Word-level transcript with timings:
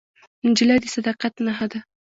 نجلۍ 0.49 0.77
د 0.81 0.85
صداقت 0.95 1.33
نښه 1.45 1.67
ده. 1.71 1.79